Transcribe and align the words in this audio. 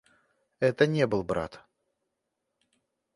Это 0.59 0.87
не 0.87 1.05
был 1.05 1.21
брат. 1.23 1.61